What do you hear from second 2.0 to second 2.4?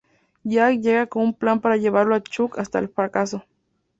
a